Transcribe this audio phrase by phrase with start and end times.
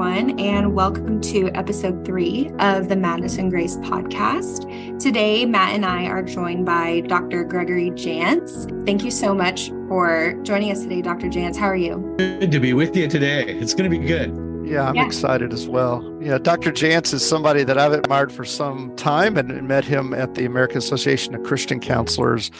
[0.00, 4.98] everyone, and welcome to episode three of the Madness and Grace podcast.
[4.98, 7.44] Today, Matt and I are joined by Dr.
[7.44, 8.64] Gregory Jantz.
[8.86, 11.26] Thank you so much for joining us today, Dr.
[11.26, 11.56] Jantz.
[11.58, 12.14] How are you?
[12.16, 13.44] Good to be with you today.
[13.44, 14.30] It's going to be good.
[14.66, 15.04] Yeah, I'm yeah.
[15.04, 16.16] excited as well.
[16.18, 16.72] Yeah, Dr.
[16.72, 20.78] Jantz is somebody that I've admired for some time and met him at the American
[20.78, 22.50] Association of Christian Counselors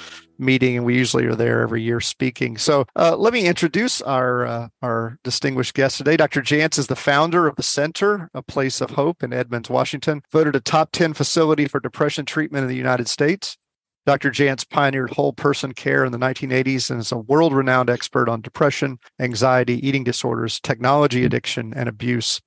[0.41, 2.56] meeting, and we usually are there every year speaking.
[2.56, 6.16] So uh, let me introduce our uh, our distinguished guest today.
[6.16, 6.42] Dr.
[6.42, 10.56] Jantz is the founder of the Center, a place of hope in Edmonds, Washington, voted
[10.56, 13.56] a top 10 facility for depression treatment in the United States.
[14.06, 14.30] Dr.
[14.30, 18.41] Jantz pioneered whole person care in the 1980s and is a world renowned expert on
[18.41, 22.41] depression, anxiety, eating disorders, technology addiction, and abuse.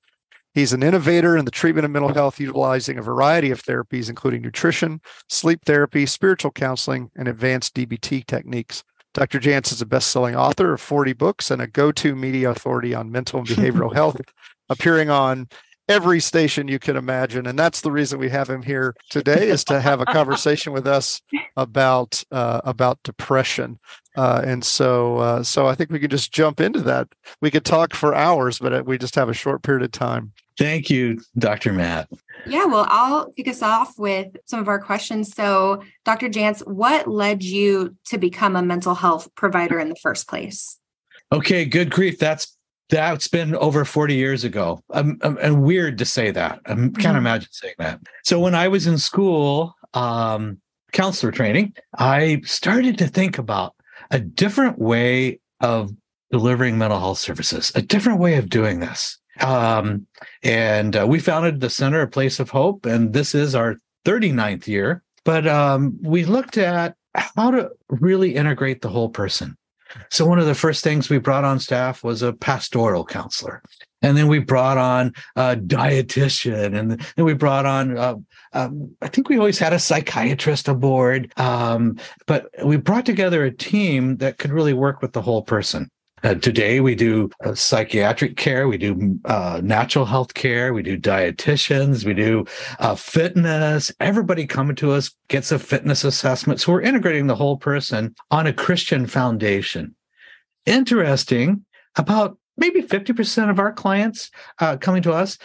[0.54, 4.42] He's an innovator in the treatment of mental health, utilizing a variety of therapies, including
[4.42, 8.84] nutrition, sleep therapy, spiritual counseling, and advanced DBT techniques.
[9.14, 9.40] Dr.
[9.40, 12.94] Jantz is a best selling author of 40 books and a go to media authority
[12.94, 14.20] on mental and behavioral health,
[14.68, 15.48] appearing on
[15.88, 19.62] every station you can imagine and that's the reason we have him here today is
[19.64, 21.20] to have a conversation with us
[21.58, 23.78] about uh, about depression
[24.16, 27.06] uh, and so uh, so i think we could just jump into that
[27.42, 30.32] we could talk for hours but uh, we just have a short period of time
[30.58, 32.08] thank you dr matt
[32.46, 37.08] yeah well i'll kick us off with some of our questions so dr jantz what
[37.08, 40.78] led you to become a mental health provider in the first place
[41.32, 42.56] okay good grief that's
[42.90, 44.82] that's been over 40 years ago.
[44.90, 46.60] Um, um, and weird to say that.
[46.66, 47.16] I can't mm-hmm.
[47.16, 48.00] imagine saying that.
[48.24, 50.60] So when I was in school, um,
[50.92, 53.74] counselor training, I started to think about
[54.10, 55.92] a different way of
[56.30, 59.18] delivering mental health services, a different way of doing this.
[59.40, 60.06] Um,
[60.42, 64.66] and uh, we founded the Center, a place of hope, and this is our 39th
[64.66, 65.02] year.
[65.24, 69.56] But um, we looked at how to really integrate the whole person.
[70.10, 73.62] So one of the first things we brought on staff was a pastoral counselor.
[74.02, 78.16] And then we brought on a dietitian, and then we brought on, uh,
[78.52, 81.32] um, I think we always had a psychiatrist aboard.
[81.38, 85.90] Um, but we brought together a team that could really work with the whole person.
[86.24, 90.98] Uh, today, we do uh, psychiatric care, we do uh, natural health care, we do
[90.98, 92.46] dietitians, we do
[92.78, 93.92] uh, fitness.
[94.00, 96.62] Everybody coming to us gets a fitness assessment.
[96.62, 99.94] So we're integrating the whole person on a Christian foundation.
[100.64, 104.30] Interesting, about maybe 50% of our clients
[104.60, 105.36] uh, coming to us,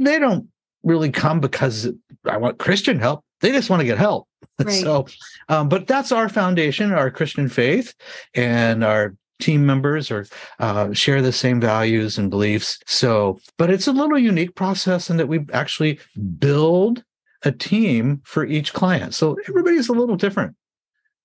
[0.00, 0.48] they don't
[0.82, 1.88] really come because
[2.24, 3.24] I want Christian help.
[3.40, 4.28] They just want to get help.
[4.62, 4.80] Right.
[4.80, 5.06] So,
[5.48, 7.94] um, but that's our foundation, our Christian faith,
[8.34, 10.26] and our team members or
[10.58, 12.78] uh, share the same values and beliefs.
[12.86, 15.98] So, but it's a little unique process in that we actually
[16.38, 17.04] build
[17.44, 19.14] a team for each client.
[19.14, 20.54] So everybody's a little different.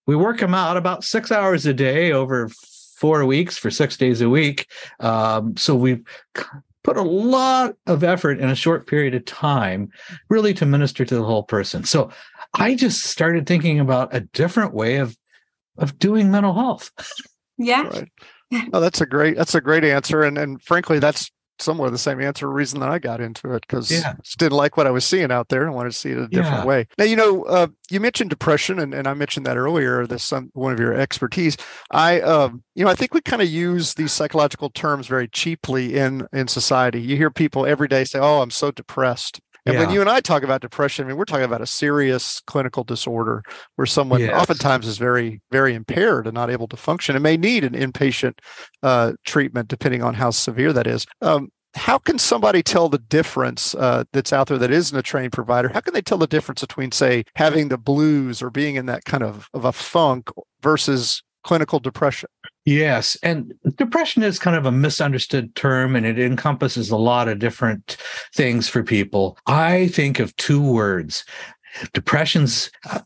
[0.08, 2.50] We work them out about six hours a day over
[2.98, 4.68] four weeks for six days a week.
[5.00, 6.04] Um, so we've
[6.84, 9.90] put a lot of effort in a short period of time
[10.30, 11.84] really to minister to the whole person.
[11.84, 12.10] So
[12.54, 15.16] I just started thinking about a different way of
[15.78, 16.92] of doing mental health.
[17.58, 17.84] Yeah.
[17.88, 18.10] Right.
[18.72, 20.24] Oh, that's a great that's a great answer.
[20.24, 21.30] And and frankly, that's
[21.60, 24.14] somewhere the same answer reason that I got into it because yeah.
[24.24, 26.28] just didn't like what I was seeing out there and wanted to see it a
[26.28, 26.66] different yeah.
[26.66, 26.88] way.
[26.98, 30.52] Now, you know, uh, you mentioned depression and, and I mentioned that earlier, this um,
[30.54, 31.58] one of your expertise.
[31.92, 35.96] I, um, you know, I think we kind of use these psychological terms very cheaply
[35.98, 37.02] in, in society.
[37.02, 39.42] You hear people every day say, oh, I'm so depressed.
[39.68, 39.86] And yeah.
[39.86, 42.86] when you and I talk about depression, I mean, we're talking about a serious clinical
[42.86, 43.44] disorder
[43.76, 44.34] where someone yes.
[44.34, 48.40] oftentimes is very, very impaired and not able to function and may need an inpatient
[48.82, 51.06] uh, treatment, depending on how severe that is.
[51.22, 55.34] Um, how can somebody tell the difference uh, that's out there that isn't a trained
[55.34, 55.68] provider?
[55.70, 59.04] How can they tell the difference between, say, having the blues or being in that
[59.04, 60.30] kind of, of a funk
[60.62, 62.30] versus clinical depression?
[62.66, 63.16] Yes.
[63.24, 67.96] And depression is kind of a misunderstood term and it encompasses a lot of different
[68.36, 69.38] things for people.
[69.48, 71.24] I think of two words
[71.94, 73.02] depression's uh,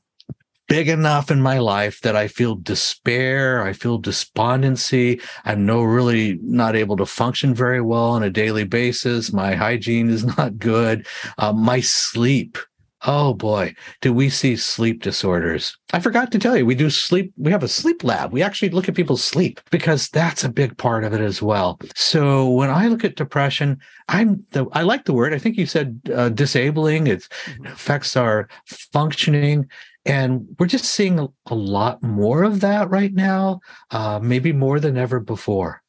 [0.68, 5.20] big enough in my life that I feel despair, I feel despondency.
[5.44, 9.34] I'm no really not able to function very well on a daily basis.
[9.34, 11.06] My hygiene is not good.
[11.38, 12.58] Uh, my sleep
[13.04, 15.76] Oh boy, do we see sleep disorders?
[15.92, 17.34] I forgot to tell you, we do sleep.
[17.36, 18.32] We have a sleep lab.
[18.32, 21.80] We actually look at people's sleep because that's a big part of it as well.
[21.96, 25.34] So when I look at depression, I'm the, I like the word.
[25.34, 27.08] I think you said uh, disabling.
[27.08, 27.66] It mm-hmm.
[27.68, 29.68] affects our functioning.
[30.06, 34.80] And we're just seeing a, a lot more of that right now, uh, maybe more
[34.80, 35.82] than ever before.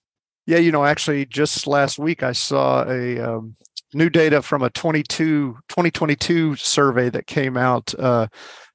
[0.47, 3.55] Yeah, you know, actually, just last week I saw a um,
[3.95, 7.95] new data from a 22, 2022 survey that came out.
[7.99, 8.27] Uh,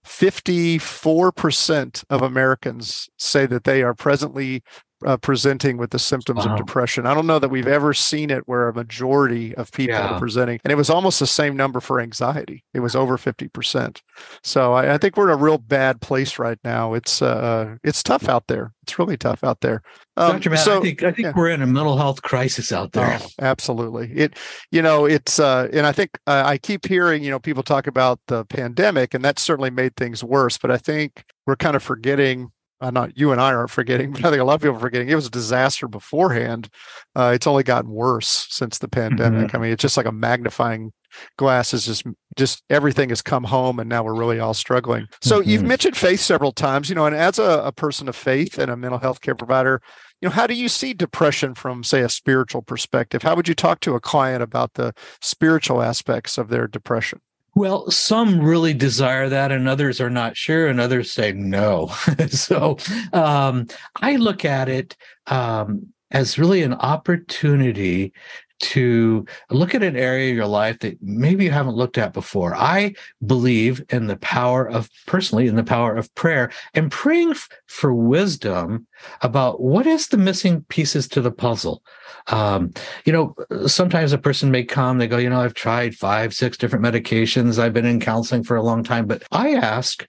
[0.06, 4.64] 54% of Americans say that they are presently
[5.06, 6.54] uh, presenting with the symptoms wow.
[6.54, 7.06] of depression.
[7.06, 10.16] I don't know that we've ever seen it where a majority of people yeah.
[10.16, 12.64] are presenting, and it was almost the same number for anxiety.
[12.74, 14.02] It was over fifty percent.
[14.44, 16.94] So I, I, think we're in a real bad place right now.
[16.94, 18.74] It's uh, it's tough out there.
[18.84, 19.82] It's really tough out there.
[20.16, 20.50] Um, Dr.
[20.50, 21.34] Matt, so, I think I think yeah.
[21.36, 23.20] we're in a mental health crisis out there.
[23.22, 24.12] Oh, absolutely.
[24.14, 24.36] It,
[24.72, 27.86] you know, it's uh, and I think uh, I keep hearing you know people talk
[27.86, 30.58] about the pandemic, and that certainly made things worse.
[30.58, 32.52] But I think we're kind of forgetting
[32.82, 34.80] uh, not you and I aren't forgetting, but I think a lot of people are
[34.80, 36.70] forgetting it was a disaster beforehand.
[37.16, 39.48] Uh, it's only gotten worse since the pandemic.
[39.48, 39.58] Mm-hmm.
[39.58, 40.94] I mean, it's just like a magnifying
[41.38, 42.04] glass is just
[42.38, 45.08] just everything has come home and now we're really all struggling.
[45.22, 45.50] So mm-hmm.
[45.50, 48.70] you've mentioned faith several times, you know, and as a, a person of faith and
[48.70, 49.82] a mental health care provider,
[50.22, 53.24] you know, how do you see depression from, say, a spiritual perspective?
[53.24, 57.22] How would you talk to a client about the spiritual aspects of their depression?
[57.58, 61.88] Well, some really desire that, and others are not sure, and others say no.
[62.30, 62.78] so
[63.14, 63.66] um,
[63.96, 64.96] I look at it
[65.26, 68.14] um, as really an opportunity
[68.60, 72.56] to look at an area of your life that maybe you haven't looked at before.
[72.56, 72.94] I
[73.26, 77.94] believe in the power of personally in the power of prayer and praying f- for
[77.94, 78.88] wisdom
[79.22, 81.84] about what is the missing pieces to the puzzle.
[82.28, 82.74] Um,
[83.06, 83.36] you know,
[83.68, 87.60] sometimes a person may come, they go, you know, I've tried five, six different medications.
[87.60, 90.08] I've been in counseling for a long time, but I ask,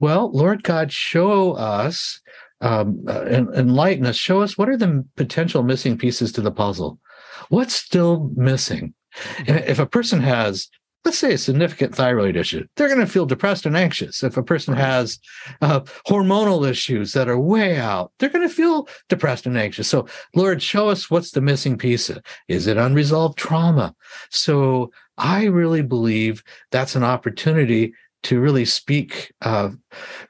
[0.00, 2.20] well, Lord God, show us
[2.60, 6.98] um, uh, enlighten us, show us what are the potential missing pieces to the puzzle.
[7.48, 8.94] What's still missing?
[9.46, 10.68] And if a person has,
[11.04, 14.22] let's say, a significant thyroid issue, they're going to feel depressed and anxious.
[14.22, 15.18] If a person has
[15.62, 19.88] uh, hormonal issues that are way out, they're going to feel depressed and anxious.
[19.88, 22.10] So, Lord, show us what's the missing piece.
[22.48, 23.94] Is it unresolved trauma?
[24.30, 27.94] So, I really believe that's an opportunity
[28.24, 29.70] to really speak uh,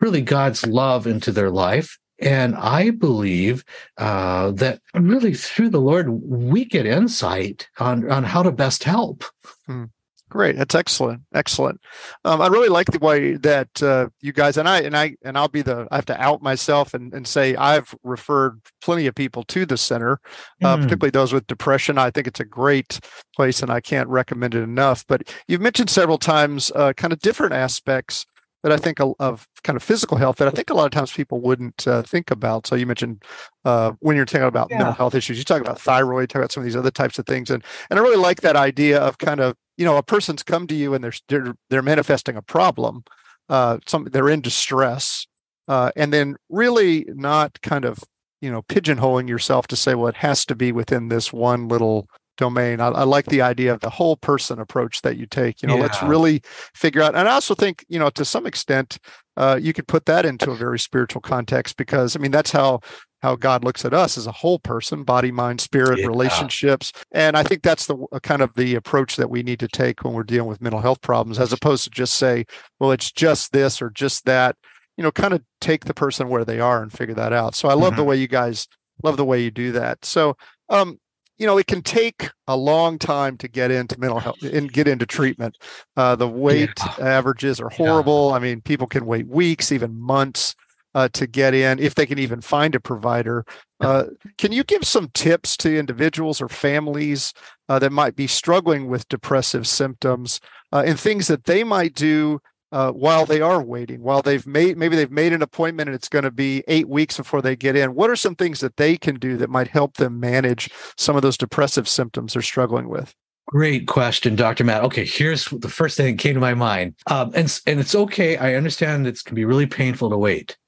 [0.00, 3.64] really God's love into their life and I believe
[3.98, 9.24] uh, that really through the Lord, we get insight on, on how to best help.
[9.66, 9.84] Hmm.
[10.28, 11.80] Great, that's excellent, excellent.
[12.24, 15.38] Um, I really like the way that uh, you guys and I and I and
[15.38, 19.14] I'll be the I have to out myself and, and say I've referred plenty of
[19.14, 20.18] people to the center,
[20.64, 20.82] uh, mm.
[20.82, 21.96] particularly those with depression.
[21.96, 22.98] I think it's a great
[23.36, 25.04] place, and I can't recommend it enough.
[25.06, 28.26] But you've mentioned several times uh, kind of different aspects
[28.66, 31.12] that I think of kind of physical health that I think a lot of times
[31.12, 32.66] people wouldn't uh, think about.
[32.66, 33.22] So you mentioned
[33.64, 34.78] uh, when you're talking about yeah.
[34.78, 37.26] mental health issues, you talk about thyroid, talk about some of these other types of
[37.26, 40.42] things, and and I really like that idea of kind of you know a person's
[40.42, 43.04] come to you and they're they're, they're manifesting a problem,
[43.48, 45.28] uh, some they're in distress,
[45.68, 48.00] uh, and then really not kind of
[48.40, 52.08] you know pigeonholing yourself to say well it has to be within this one little
[52.36, 52.80] domain.
[52.80, 55.62] I, I, like the idea of the whole person approach that you take.
[55.62, 55.82] You know, yeah.
[55.82, 56.42] let's really
[56.74, 57.14] figure out.
[57.14, 58.98] And I also think, you know, to some extent,
[59.36, 62.80] uh, you could put that into a very spiritual context because I mean that's how
[63.22, 66.06] how God looks at us as a whole person, body, mind, spirit, yeah.
[66.06, 66.92] relationships.
[67.12, 70.14] And I think that's the kind of the approach that we need to take when
[70.14, 72.44] we're dealing with mental health problems, as opposed to just say,
[72.78, 74.56] well, it's just this or just that.
[74.96, 77.54] You know, kind of take the person where they are and figure that out.
[77.54, 77.96] So I love mm-hmm.
[77.96, 78.66] the way you guys
[79.02, 80.04] love the way you do that.
[80.04, 80.36] So
[80.68, 80.98] um,
[81.38, 84.88] you know, it can take a long time to get into mental health and get
[84.88, 85.58] into treatment.
[85.96, 86.94] Uh, the wait yeah.
[87.06, 88.30] averages are horrible.
[88.30, 88.36] Yeah.
[88.36, 90.54] I mean, people can wait weeks, even months
[90.94, 93.44] uh, to get in if they can even find a provider.
[93.80, 94.04] Uh,
[94.38, 97.34] can you give some tips to individuals or families
[97.68, 100.40] uh, that might be struggling with depressive symptoms
[100.72, 102.40] uh, and things that they might do
[102.76, 106.10] uh, while they are waiting, while they've made maybe they've made an appointment and it's
[106.10, 107.94] going to be eight weeks before they get in.
[107.94, 110.68] What are some things that they can do that might help them manage
[110.98, 113.14] some of those depressive symptoms they're struggling with?
[113.46, 114.64] Great question, Dr.
[114.64, 114.82] Matt.
[114.82, 116.96] Okay, here's the first thing that came to my mind.
[117.06, 118.36] Um, and, and it's okay.
[118.36, 120.58] I understand it can be really painful to wait.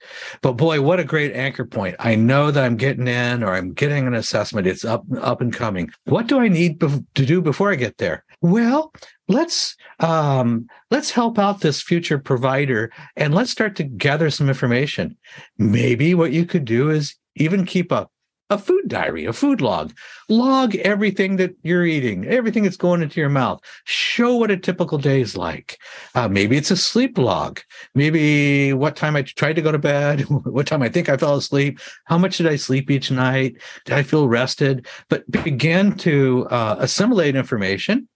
[0.40, 1.96] But boy, what a great anchor point.
[1.98, 4.66] I know that I'm getting in or I'm getting an assessment.
[4.66, 5.90] It's up, up and coming.
[6.04, 8.24] What do I need to do before I get there?
[8.40, 8.92] Well,
[9.26, 15.16] let's um, let's help out this future provider and let's start to gather some information.
[15.56, 18.08] Maybe what you could do is even keep a
[18.50, 19.92] a food diary, a food log.
[20.28, 23.60] Log everything that you're eating, everything that's going into your mouth.
[23.84, 25.78] Show what a typical day is like.
[26.14, 27.60] Uh, maybe it's a sleep log.
[27.94, 31.36] Maybe what time I tried to go to bed, what time I think I fell
[31.36, 33.56] asleep, how much did I sleep each night?
[33.84, 34.86] Did I feel rested?
[35.10, 38.08] But begin to uh, assimilate information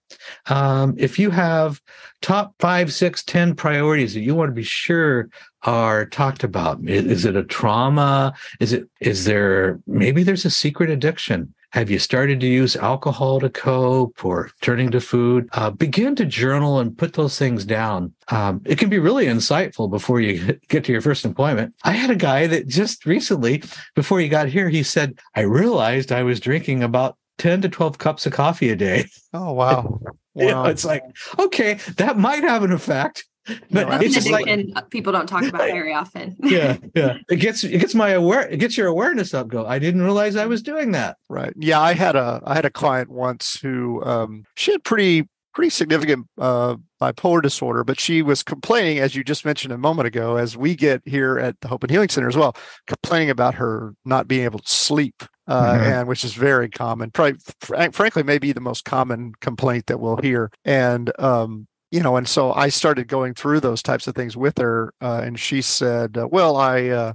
[0.46, 1.80] um, if you have
[2.20, 5.28] top five, six, ten priorities that you want to be sure
[5.62, 8.34] are talked about, is, is it a trauma?
[8.60, 11.54] Is it is there maybe there's a secret addiction?
[11.72, 15.48] Have you started to use alcohol to cope or turning to food?
[15.52, 18.12] Uh, begin to journal and put those things down.
[18.28, 21.74] Um, it can be really insightful before you get to your first employment.
[21.82, 23.62] I had a guy that just recently,
[23.94, 27.98] before he got here, he said, I realized I was drinking about 10 to 12
[27.98, 29.06] cups of coffee a day.
[29.32, 29.82] Oh, wow.
[29.82, 30.00] wow.
[30.34, 31.02] You know, it's like,
[31.38, 33.26] okay, that might have an effect.
[33.70, 34.46] But no, it's just like
[34.88, 36.36] people don't talk about very often.
[36.42, 37.18] yeah, yeah.
[37.28, 39.48] It gets it gets my aware it gets your awareness up.
[39.48, 39.66] Go.
[39.66, 41.16] I didn't realize I was doing that.
[41.28, 41.52] Right.
[41.56, 41.80] Yeah.
[41.80, 46.26] I had a I had a client once who um she had pretty pretty significant
[46.38, 50.56] uh, bipolar disorder, but she was complaining, as you just mentioned a moment ago, as
[50.56, 52.56] we get here at the Hope and Healing Center as well,
[52.86, 55.84] complaining about her not being able to sleep, uh, mm-hmm.
[55.84, 57.10] and which is very common.
[57.10, 60.50] Probably, fr- frankly, maybe the most common complaint that we'll hear.
[60.64, 64.56] And um, you know, and so I started going through those types of things with
[64.58, 67.12] her, uh, and she said, uh, "Well, I."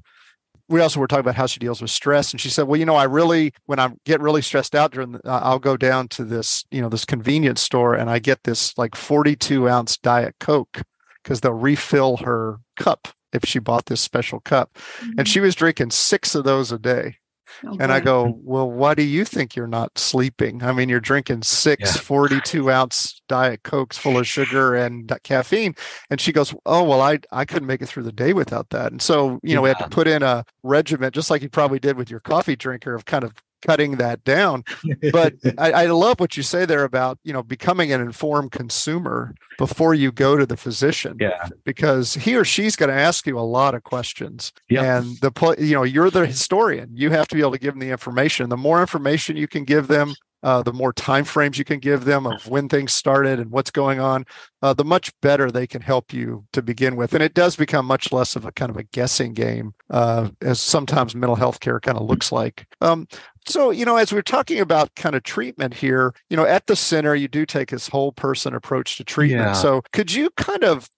[0.70, 2.86] We also were talking about how she deals with stress, and she said, "Well, you
[2.86, 6.26] know, I really, when I get really stressed out during, the, I'll go down to
[6.26, 10.84] this, you know, this convenience store, and I get this like 42 ounce diet coke
[11.24, 15.20] because they'll refill her cup if she bought this special cup, mm-hmm.
[15.20, 17.18] and she was drinking six of those a day."
[17.66, 20.63] Oh, and I go, well, why do you think you're not sleeping?
[20.63, 22.01] I mean, you're drinking six yeah.
[22.01, 25.75] 42 ounce Diet Cokes full of sugar and caffeine.
[26.10, 28.92] And she goes, oh, well, I, I couldn't make it through the day without that.
[28.92, 29.56] And so, you yeah.
[29.56, 32.20] know, we had to put in a regiment, just like you probably did with your
[32.20, 34.64] coffee drinker of kind of cutting that down.
[35.12, 39.34] But I, I, love what you say there about you know becoming an informed consumer
[39.58, 41.18] before you go to the physician.
[41.20, 44.52] Yeah, because he or she's going to ask you a lot of questions.
[44.70, 46.90] And the you know you're the historian.
[46.94, 48.50] You have to be able to give them the information.
[48.50, 52.06] The more information you can give them, uh, the more time frames you can give
[52.06, 54.26] them of when things started and what's going on,
[54.62, 57.14] uh, the much better they can help you to begin with.
[57.14, 60.62] And it does become much less of a kind of a guessing game, uh, as
[60.62, 62.66] sometimes mental health care kind of looks like.
[62.82, 63.08] Um,
[63.48, 66.75] so, you know, as we're talking about kind of treatment here, you know, at the
[66.75, 69.42] center, you do take this whole person approach to treatment.
[69.42, 69.54] Yeah.
[69.54, 70.89] So, could you kind of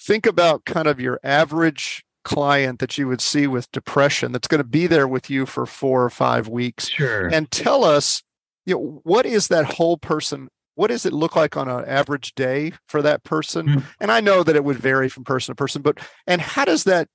[0.00, 4.58] think about kind of your average client that you would see with depression that's going
[4.58, 6.88] to be there with you for four or five weeks?
[6.88, 7.28] Sure.
[7.28, 8.22] And tell us
[8.68, 12.34] you know what is that whole person what does it look like on an average
[12.34, 13.80] day for that person mm-hmm.
[13.98, 16.84] and i know that it would vary from person to person but and how does
[16.84, 17.08] that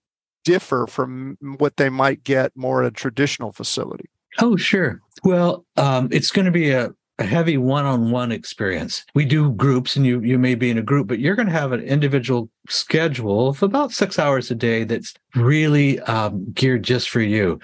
[0.44, 4.10] differ from what they might get more at a traditional facility
[4.40, 5.02] oh sure.
[5.24, 9.06] Well um, it's going to be a, a heavy one-on-one experience.
[9.14, 11.54] We do groups and you you may be in a group but you're going to
[11.54, 17.10] have an individual schedule of about six hours a day that's really um, geared just
[17.10, 17.60] for you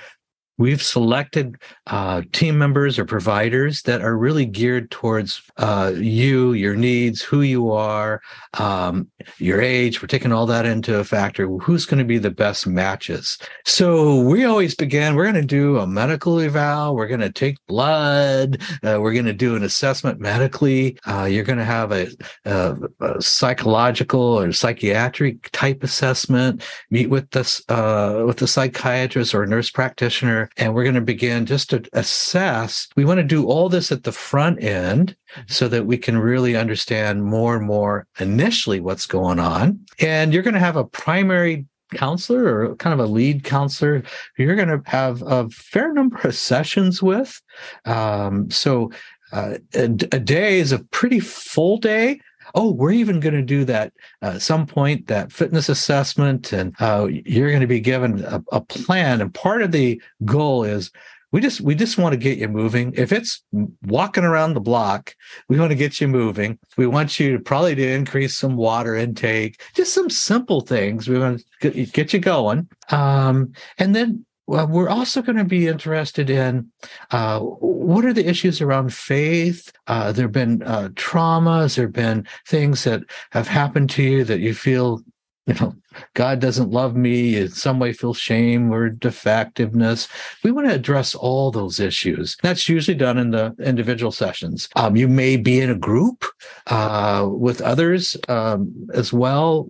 [0.60, 1.56] We've selected
[1.88, 7.42] uh, team members or providers that are really geared towards uh, you, your needs, who
[7.42, 8.22] you are,
[8.60, 10.02] um, your age.
[10.02, 11.48] We're taking all that into a factor.
[11.48, 13.38] Who's going to be the best matches?
[13.66, 15.16] So we always begin.
[15.16, 16.94] We're going to do a medical eval.
[16.94, 18.62] We're going to take blood.
[18.84, 20.98] Uh, we're going to do an assessment medically.
[21.08, 22.10] Uh, you're going to have a,
[22.44, 26.64] a, a, psychological or psychiatric type assessment.
[26.90, 31.46] Meet with the uh, with the psychiatrist or nurse practitioner and we're going to begin
[31.46, 32.88] just to assess.
[32.96, 35.16] We want to do all this at the front end
[35.48, 39.80] so that we can really understand more and more initially what's going on.
[40.00, 41.66] And you're going to have a primary
[41.96, 44.04] counselor or kind of a lead counselor
[44.38, 47.42] you're going to have a fair number of sessions with.
[47.86, 48.92] Um, so
[49.32, 52.20] uh, a, a day is a pretty full day
[52.56, 56.76] oh, we're even going to do that uh, at some point, that fitness assessment, and
[56.80, 59.22] uh, you're going to be given a, a plan.
[59.22, 60.92] And part of the goal is
[61.32, 62.94] we just we just want to get you moving.
[62.96, 63.44] If it's
[63.84, 65.14] walking around the block
[65.48, 66.58] we want to get you moving.
[66.78, 71.08] We want you to probably to increase some water intake just some simple things.
[71.08, 72.68] We want to get you going.
[72.90, 76.72] Um, and then well, we're also going to be interested in
[77.12, 79.72] uh, what are the issues around faith.
[79.86, 81.76] Uh, there have been uh, traumas.
[81.76, 85.04] There have been things that have happened to you that you feel,
[85.46, 85.76] you know,
[86.16, 87.38] God doesn't love me.
[87.38, 90.08] In some way, feel shame or defectiveness.
[90.44, 92.36] We want to address all those issues.
[92.42, 94.68] That's usually done in the individual sessions.
[94.76, 96.26] Um, you may be in a group
[96.66, 99.70] uh, with others um, as well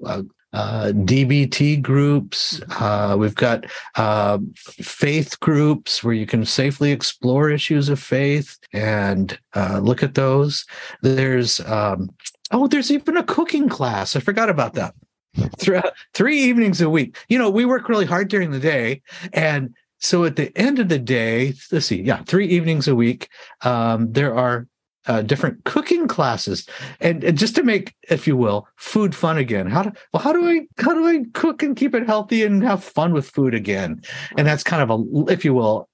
[0.54, 2.62] uh, DBT groups.
[2.80, 3.66] Uh, we've got
[3.96, 10.16] uh, faith groups where you can safely explore issues of faith and uh, look at
[10.16, 10.66] those.
[11.02, 12.10] There's um,
[12.52, 14.16] oh, there's even a cooking class.
[14.16, 14.96] I forgot about that.
[15.60, 15.80] Three,
[16.16, 17.16] three evenings a week.
[17.30, 20.90] You know, we work really hard during the day, and so at the end of
[20.90, 23.30] the day, let's see, yeah, three evenings a week.
[23.62, 24.68] Um, there are
[25.10, 26.68] uh, different cooking classes,
[27.02, 29.66] and, and, just to make, if you will, food fun again.
[29.66, 30.22] How do well?
[30.22, 33.28] How do I how do I cook and keep it healthy and have fun with
[33.28, 34.04] food again?
[34.38, 35.90] And that's kind of a, if you will,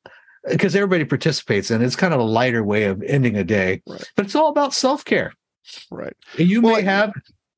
[0.50, 3.82] because everybody participates and it's kind of a lighter way of ending a day.
[3.88, 4.04] Right.
[4.18, 5.32] But it's all about self care.
[5.90, 6.16] Right.
[6.38, 7.14] You well, may have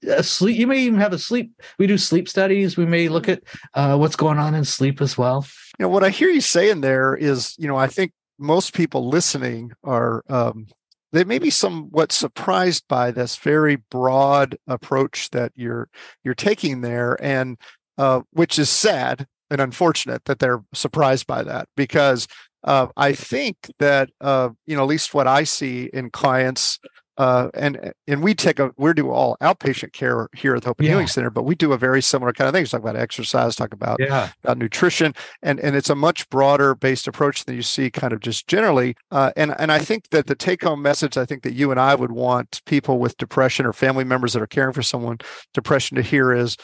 [0.07, 0.57] a sleep.
[0.57, 1.51] You may even have a sleep.
[1.79, 2.77] We do sleep studies.
[2.77, 3.41] We may look at
[3.73, 5.45] uh, what's going on in sleep as well.
[5.79, 9.09] You know what I hear you saying there is, you know, I think most people
[9.09, 10.67] listening are um,
[11.11, 15.89] they may be somewhat surprised by this very broad approach that you're
[16.23, 17.57] you're taking there, and
[17.97, 22.27] uh, which is sad and unfortunate that they're surprised by that because
[22.63, 26.79] uh, I think that uh, you know at least what I see in clients
[27.17, 30.79] uh, and and we take a we do all outpatient care here at the Hope
[30.79, 30.93] and yeah.
[30.93, 32.65] Healing Center, but we do a very similar kind of thing.
[32.65, 34.29] Talk about exercise, talk about yeah.
[34.43, 38.19] about nutrition, and and it's a much broader based approach than you see kind of
[38.19, 38.95] just generally.
[39.11, 41.79] Uh, and and I think that the take home message I think that you and
[41.79, 45.17] I would want people with depression or family members that are caring for someone
[45.53, 46.55] depression to hear is,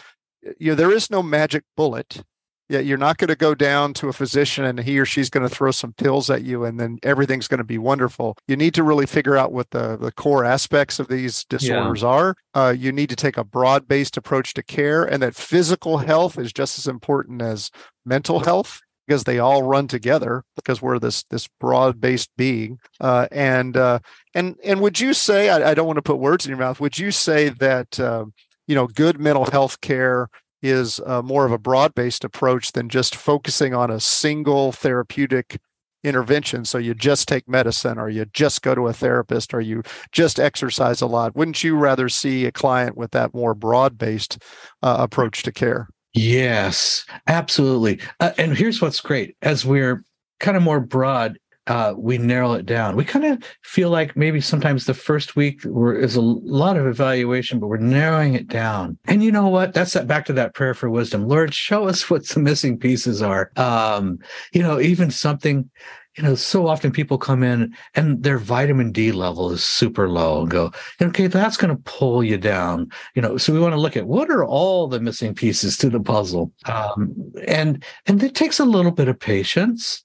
[0.60, 2.24] you know, there is no magic bullet
[2.70, 5.48] yeah, you're not going to go down to a physician and he or she's going
[5.48, 8.38] to throw some pills at you and then everything's going to be wonderful.
[8.48, 12.08] You need to really figure out what the, the core aspects of these disorders yeah.
[12.08, 12.36] are.
[12.54, 16.38] Uh, you need to take a broad based approach to care, and that physical health
[16.38, 17.70] is just as important as
[18.06, 23.28] mental health because they all run together because we're this this broad based being uh,
[23.32, 24.00] and uh,
[24.34, 26.80] and and would you say I, I, don't want to put words in your mouth
[26.80, 28.26] would you say that uh,
[28.68, 30.30] you know good mental health care
[30.64, 35.60] is uh, more of a broad based approach than just focusing on a single therapeutic
[36.04, 36.66] intervention.
[36.66, 40.40] So you just take medicine or you just go to a therapist or you just
[40.40, 41.36] exercise a lot.
[41.36, 44.42] Wouldn't you rather see a client with that more broad based
[44.82, 45.88] uh, approach to care?
[46.14, 48.00] Yes, absolutely.
[48.20, 50.04] Uh, and here's what's great as we're
[50.40, 52.96] kind of more broad uh, we narrow it down.
[52.96, 57.60] We kind of feel like maybe sometimes the first week is a lot of evaluation,
[57.60, 58.98] but we're narrowing it down.
[59.06, 59.74] And you know what?
[59.74, 61.28] That's that back to that prayer for wisdom.
[61.28, 63.52] Lord, show us what the missing pieces are.
[63.56, 64.20] Um,
[64.52, 65.70] you know, even something,
[66.18, 70.42] you know, so often people come in and their vitamin D level is super low
[70.42, 72.90] and go, okay, that's going to pull you down.
[73.16, 75.90] You know, so we want to look at what are all the missing pieces to
[75.90, 76.52] the puzzle.
[76.66, 77.16] Um,
[77.48, 80.04] and and it takes a little bit of patience.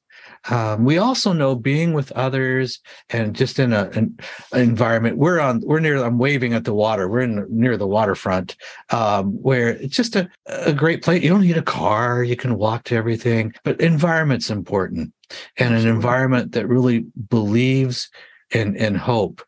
[0.50, 4.18] Um, we also know being with others and just in a, an
[4.52, 5.18] environment.
[5.18, 5.62] We're on.
[5.64, 6.02] We're near.
[6.02, 7.08] I'm waving at the water.
[7.08, 8.56] We're in near the waterfront,
[8.90, 11.22] um, where it's just a, a great place.
[11.22, 12.22] You don't need a car.
[12.22, 13.52] You can walk to everything.
[13.64, 15.12] But environment's important,
[15.56, 18.10] and an environment that really believes
[18.50, 19.42] in in hope.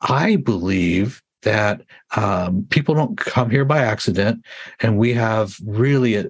[0.00, 1.82] I believe that
[2.16, 4.44] um, people don't come here by accident,
[4.80, 6.26] and we have really, a,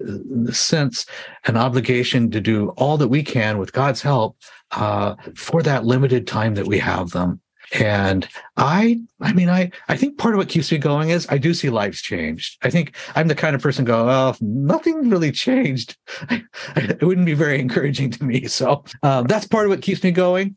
[0.48, 1.06] a sense,
[1.46, 4.36] an obligation to do all that we can with God's help
[4.72, 7.40] uh, for that limited time that we have them.
[7.74, 11.38] And I, I mean, I, I think part of what keeps me going is I
[11.38, 12.58] do see lives changed.
[12.62, 15.96] I think I'm the kind of person go, oh, nothing really changed.
[16.76, 18.46] it wouldn't be very encouraging to me.
[18.46, 20.56] So uh, that's part of what keeps me going.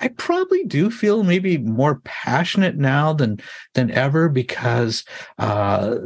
[0.00, 3.40] I probably do feel maybe more passionate now than
[3.74, 5.04] than ever because
[5.38, 5.96] uh,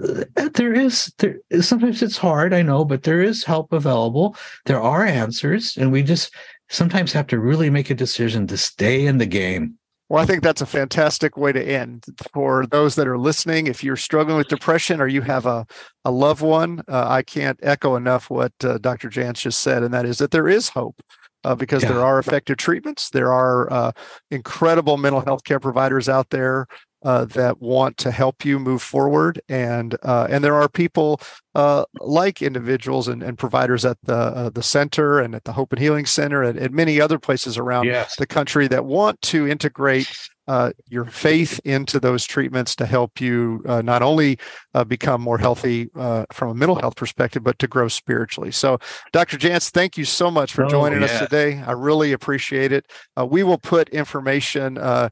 [0.54, 4.36] there is there sometimes it's hard, I know, but there is help available.
[4.64, 6.34] There are answers, and we just
[6.70, 9.78] sometimes have to really make a decision to stay in the game.
[10.08, 13.66] Well, I think that's a fantastic way to end for those that are listening.
[13.66, 15.66] If you're struggling with depression or you have a,
[16.04, 19.08] a loved one, uh, I can't echo enough what uh, Dr.
[19.08, 21.02] Jantz just said, and that is that there is hope
[21.44, 21.90] uh, because yeah.
[21.90, 23.10] there are effective treatments.
[23.10, 23.92] There are uh,
[24.30, 26.66] incredible mental health care providers out there
[27.02, 31.20] uh, that want to help you move forward, and uh, and there are people
[31.54, 35.72] uh, like individuals and, and providers at the uh, the center and at the Hope
[35.72, 38.16] and Healing Center and, and many other places around yes.
[38.16, 40.08] the country that want to integrate
[40.48, 44.38] uh, your faith into those treatments to help you uh, not only
[44.74, 48.50] uh, become more healthy uh, from a mental health perspective, but to grow spiritually.
[48.50, 48.78] So,
[49.12, 49.38] Dr.
[49.38, 51.06] Jantz, thank you so much for oh, joining yeah.
[51.06, 51.62] us today.
[51.64, 52.90] I really appreciate it.
[53.16, 55.10] Uh, we will put information uh,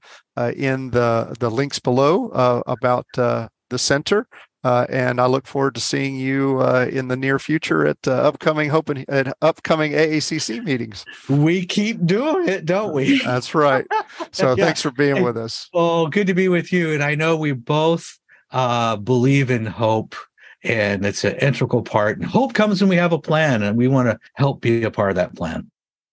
[0.57, 2.29] in the the links below
[2.67, 4.27] about the center
[4.63, 8.13] uh, and I look forward to seeing you uh, in the near future at uh,
[8.13, 11.05] upcoming Hope and at upcoming AACC meetings.
[11.29, 13.21] We keep doing it, don't we?
[13.25, 13.87] That's right.
[14.33, 14.65] So yeah.
[14.65, 15.69] thanks for being with us.
[15.73, 16.93] Oh, good to be with you.
[16.93, 18.19] And I know we both
[18.51, 20.15] uh, believe in hope,
[20.63, 22.19] and it's an integral part.
[22.19, 24.91] And hope comes when we have a plan, and we want to help be a
[24.91, 25.71] part of that plan.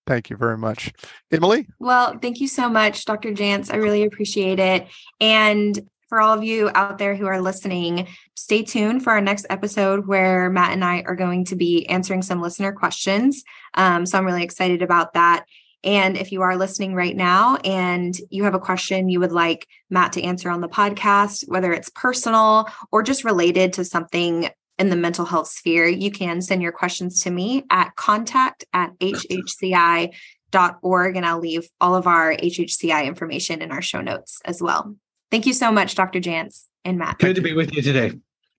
[0.07, 0.91] Thank you very much.
[1.31, 1.67] Emily?
[1.79, 3.31] Well, thank you so much, Dr.
[3.31, 3.71] Jantz.
[3.71, 4.87] I really appreciate it.
[5.19, 9.45] And for all of you out there who are listening, stay tuned for our next
[9.49, 13.43] episode where Matt and I are going to be answering some listener questions.
[13.73, 15.45] Um, so I'm really excited about that.
[15.83, 19.67] And if you are listening right now and you have a question you would like
[19.89, 24.89] Matt to answer on the podcast, whether it's personal or just related to something in
[24.89, 30.11] the mental health sphere, you can send your questions to me at contact at hhci
[30.51, 34.95] hhci.org, and I'll leave all of our HHCI information in our show notes as well.
[35.31, 36.19] Thank you so much, Dr.
[36.19, 37.19] Jantz and Matt.
[37.19, 38.13] Good to be with you today.